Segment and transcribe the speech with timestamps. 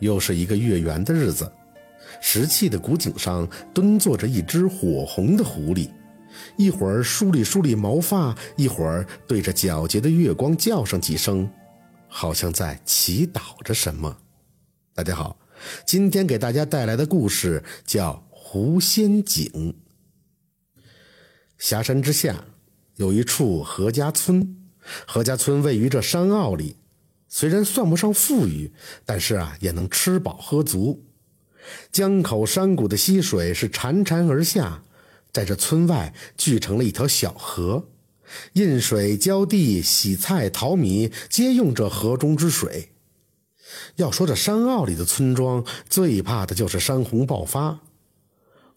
[0.00, 1.50] 又是一个月圆的日子，
[2.20, 5.88] 石砌的古井上蹲坐着一只火红的狐狸，
[6.56, 11.50] 一会儿梳理梳理毛发，一会儿对着皎洁的月光叫上几声，
[12.08, 14.18] 好像在祈祷着什么。
[14.94, 15.38] 大家好，
[15.86, 19.46] 今天给大家带来的故事叫《狐仙井》。
[21.56, 22.44] 峡山之下
[22.96, 24.68] 有一处何家村，
[25.06, 26.76] 何家村位于这山坳里。
[27.38, 28.72] 虽然算不上富裕，
[29.04, 31.04] 但是啊，也能吃饱喝足。
[31.92, 34.82] 江口山谷的溪水是潺潺而下，
[35.34, 37.90] 在这村外聚成了一条小河，
[38.54, 42.92] 印水、浇地、洗菜、淘米，皆用这河中之水。
[43.96, 47.80] 要说这山坳里的村庄，最怕的就是山洪爆发，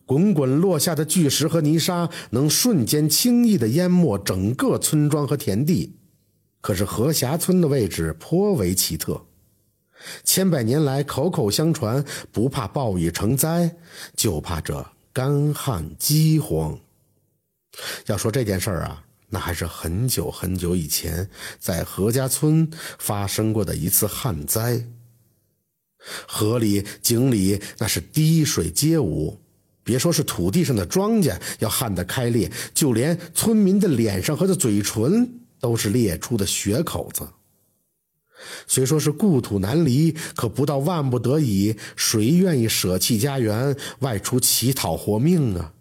[0.05, 5.95] 滚滚落下的巨石和泥沙，能瞬间轻易的淹没整个村庄和田地。
[6.61, 9.25] 可是何霞村的位置颇为奇特，
[10.23, 13.75] 千百年来口口相传，不怕暴雨成灾，
[14.15, 16.77] 就怕这干旱饥荒。
[18.07, 21.29] 要说这件事儿啊，那还是很久很久以前，
[21.59, 24.85] 在何家村发生过的一次旱灾。
[26.27, 29.39] 河里、井里那是滴水皆无，
[29.83, 35.39] 别说是土地上的庄稼要旱得开裂，就连村民的脸上和的嘴唇。
[35.59, 37.27] 都是裂出的血口子。
[38.67, 45.73] 虽说是故土难离，可不到万不得已，谁愿意舍弃家园外出乞讨活命啊？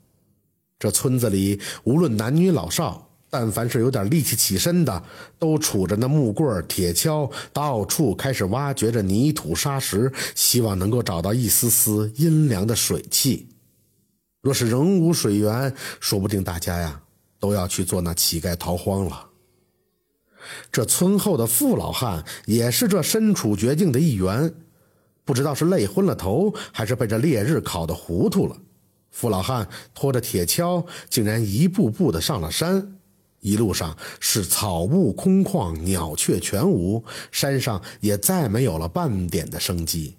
[0.79, 5.05] 这村子里无论男女老少，但凡是有点力气起身的，
[5.39, 13.49] 都杵着那木棍、铁锹，到处开始挖掘着泥土沙石，希望能够找到一丝丝阴凉的水汽。
[14.41, 17.01] 若是仍无水源，说不定大家呀
[17.39, 19.28] 都要去做那乞丐逃荒了。
[20.71, 24.55] 这村后的傅老汉也是这身处绝境的一员，
[25.25, 28.57] 不知道是累昏了头，还是被这烈日烤得糊涂了。
[29.11, 32.95] 傅老汉拖着铁锹，竟然一步步的上了山。
[33.41, 40.17] 一路上是草木空旷，鸟雀全无，山上也再没有了半点的生机。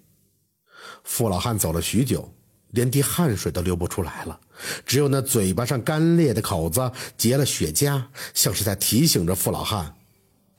[1.04, 2.32] 傅老汉走了许久，
[2.70, 4.40] 连滴汗水都流不出来了，
[4.86, 8.02] 只有那嘴巴上干裂的口子结了血痂，
[8.32, 9.94] 像是在提醒着傅老汉。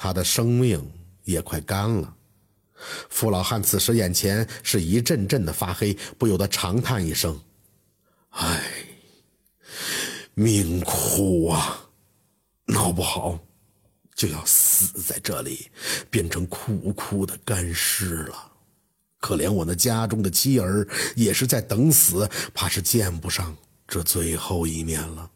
[0.04, 0.84] 他的生命
[1.26, 2.12] 也快干了，
[3.08, 7.40] 傅老汉此时眼前是一阵阵的发黑，不由得长叹一声
[8.34, 8.64] ：“唉，
[10.34, 11.88] 命苦啊！
[12.66, 13.38] 闹不好
[14.16, 15.70] 就要死在这里，
[16.10, 18.52] 变成苦苦的干尸了。
[19.20, 23.56] 可怜我那家中的妻儿也是在等死，怕是见不上
[23.88, 25.30] 这最后一面了。”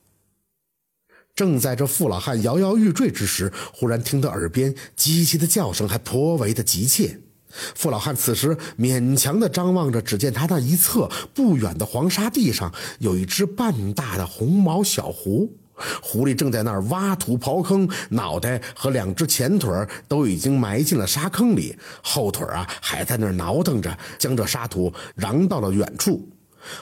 [1.35, 7.19] 正在这傅老汉摇摇欲坠之时，忽然听到耳边机器的叫声，还颇为的急切。
[7.49, 15.53] 傅老汉此时勉强的张望着，只见他那一侧不远的黄沙地上有一只半大的红毛小狐，
[16.01, 19.69] 狐狸正在那儿挖土刨坑，脑袋和两只前腿
[20.07, 26.29] 都已经埋进了沙坑里，后腿啊还在那儿挠腾着，将这沙土扬到了远处。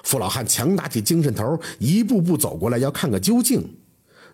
[0.03, 3.67] 傅老汉强打起精神头，一步步走过来，要看个究竟。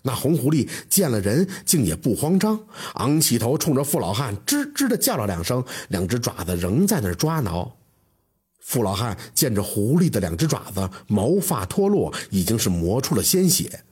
[0.01, 2.59] 那红狐狸见了人，竟也不慌张，
[2.95, 7.75] 昂起头，冲着傅老汉吱吱的叫了两声，两只爪子仍在那儿抓挠。
[8.59, 13.83] 傅老汉见着狐狸的两只爪子毛发脱落，已经是磨出了鲜血，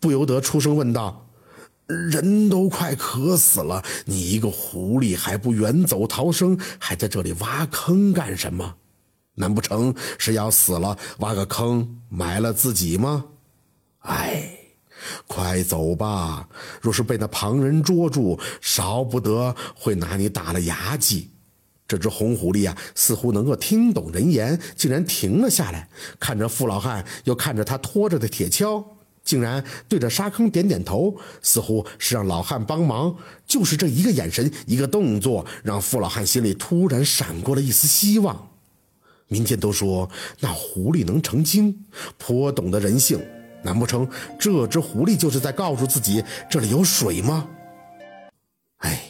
[0.00, 1.28] 不由得出声问道
[1.86, 8.76] ：“人都快渴死了，你一个狐狸还不远走逃生，还在这里挖坑干什么？
[9.34, 13.26] 难不成是要死了挖个坑埋了自己吗？”
[14.00, 14.51] 哎。
[15.34, 16.46] 快走吧！
[16.82, 21.30] 若是被那旁人捉住，少不得会拿你打了牙祭。
[21.88, 25.88] 这只红狐狸啊，似乎能够听懂人言，竟然停了下来，
[26.20, 28.84] 看着傅老汉，又看着他拖着的铁锹，
[29.24, 33.16] 竟然对着沙坑点点头，似乎是让老汉帮忙。
[33.46, 38.50] 就是这一个眼神，一个动作，让傅老汉心里突然闪过了一丝希望。
[39.28, 41.86] 民间都说那狐狸能成精，
[42.18, 43.18] 颇懂得人性。
[43.62, 47.48] 难不成这只狐狸就是在告诉自己这里有水吗？
[48.78, 49.02] 哎，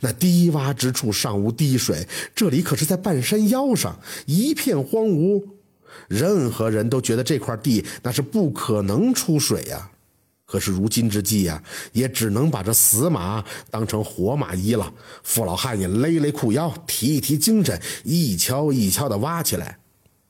[0.00, 5.42] 那低洼之处尚无滴水，这里可是在半山腰上，一片荒芜，
[6.06, 9.90] 任何人都觉得这块地那是不可能出水呀。
[10.46, 11.62] 可是如今之计呀，
[11.92, 14.90] 也只能把这死马当成活马医了。
[15.22, 19.78] 傅老汉也勒勒裤腰，提一提精神，一锹一锹的挖起来。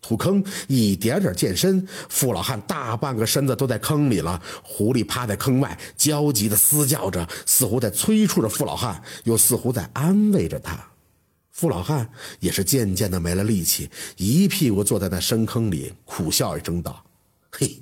[0.09, 4.41] 土坑一点点渐深，傅老汉大半个身子都在坑里了。
[4.63, 10.83] 狐狸趴在坑外，焦急地嘶叫着，似乎在催促着傅老汉，又似乎在安慰着他。
[11.51, 12.09] 傅老汉
[12.41, 17.05] 也是渐渐的没了力气，一屁股坐在那深坑里，苦笑一声道
[17.53, 17.79] ：“嘿，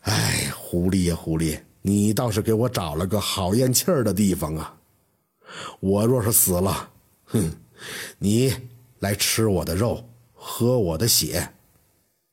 [0.00, 4.74] 哎，狐狸呀狐狸，你倒是给我找了个好咽气儿的地方啊！
[5.80, 6.88] 我若是死了，
[7.26, 7.52] 哼，
[8.18, 8.54] 你
[9.00, 10.02] 来吃我的肉，
[10.46, 11.48] 喝我的血，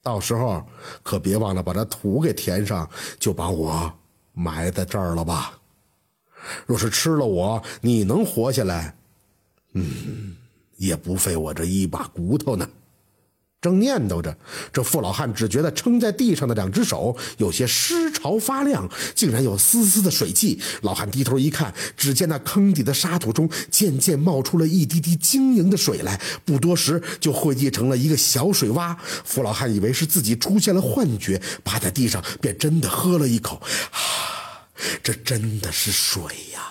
[0.03, 0.61] 到时候
[1.01, 2.87] 可别忘了把这土给填上，
[3.17, 3.89] 就把我
[4.33, 5.57] 埋在这儿了吧。
[6.65, 8.93] 若是吃了我，你能活下来？”
[9.73, 10.35] 嗯，
[10.75, 12.69] 也不费我这一把骨头呢。
[13.61, 14.35] 正念叨着，
[14.73, 20.59] 这傅老汉只觉得撑在地上的两只手有些湿潮发亮，竟然有丝丝的水汽。
[20.81, 28.97] 老汉低头一看，只见那坑底的沙土中渐渐冒出了一滴滴晶莹的水来，不多时就汇集成了一个小水洼。
[29.23, 33.61] 傅老汉以为是自己出现了幻觉，趴在地上便真的喝了一口。
[33.91, 34.65] 啊，
[35.03, 36.23] 这真的是水
[36.53, 36.70] 呀！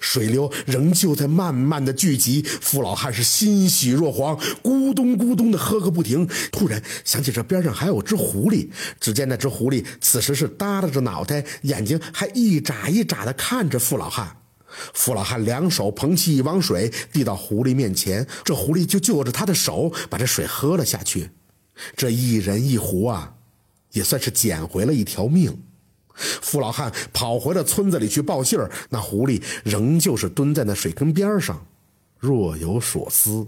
[0.00, 6.28] 水流仍旧在慢慢的聚集，傅老汉是欣喜若狂，咕咚咕咚的喝个不停。
[6.50, 8.68] 突然想起这边上还有只狐狸，
[9.00, 14.36] 只见那只狐狸此时是耷拉着脑袋，眼睛还一眨一眨的看着傅老汉。
[14.94, 21.30] 傅老汉两手捧起一汪水，递到狐狸面前，这狐狸就就着他的手把这水喝了下去。
[21.96, 23.34] 这一人一壶啊，
[23.92, 25.62] 也算是捡回了一条命。
[26.14, 31.66] 傅老汉跑回了村子里去报信儿，那狐狸仍旧是蹲在那水坑边上，
[32.18, 33.46] 若有所思。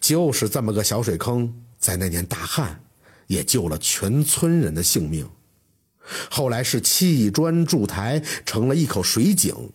[0.00, 2.84] 就是这么个小水坑，在那年大旱，
[3.26, 5.28] 也救了全村人的性命。
[6.30, 9.70] 后来是砌砖筑台，成了一口水井。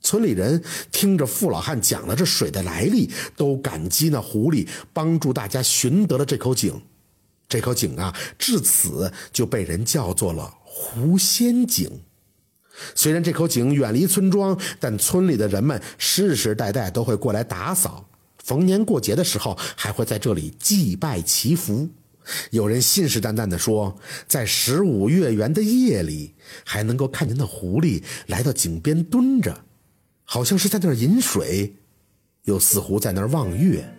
[0.00, 0.62] 村里人
[0.92, 6.82] 听着傅老汉讲了这水的来历，都感激那狐狸帮助大家寻得了这口井。
[7.48, 10.54] 这口井啊，至此就被人叫做了。
[10.80, 11.90] 狐仙井，
[12.94, 18.08] 虽然这口井远离村庄，但村里的人们世世代代都会过来打扫。
[18.38, 21.88] 逢年过节的时候，还会在这里祭拜祈福。
[22.50, 23.98] 有人信誓旦旦地说，
[24.28, 26.34] 在十五月圆的夜里，
[26.64, 29.64] 还能够看见那狐狸来到井边蹲着，
[30.24, 31.74] 好像是在那儿饮水，
[32.44, 33.92] 又似乎在那儿望月。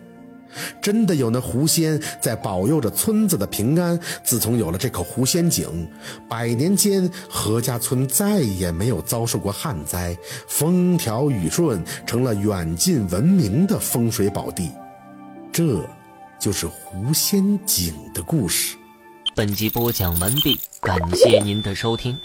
[0.80, 3.98] 真的有那狐仙在保佑着村子的平安。
[4.22, 5.88] 自从有了这口狐仙井，
[6.28, 10.16] 百年间何家村再也没有遭受过旱灾，
[10.48, 14.70] 风调雨顺，成了远近闻名的风水宝地。
[15.52, 15.84] 这，
[16.38, 18.76] 就是狐仙井的故事。
[19.34, 22.16] 本集播讲完毕，感谢您的收听。